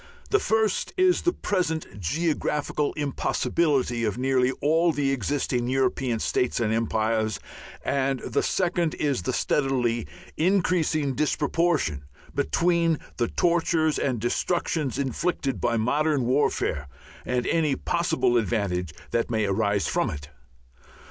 [0.31, 6.73] The first is the present geographical impossibility of nearly all the existing European states and
[6.73, 7.39] empires;
[7.85, 12.03] and the second is the steadily increasing disproportion
[12.33, 16.87] between the tortures and destructions inflicted by modern warfare
[17.23, 20.29] and any possible advantages that may arise from it.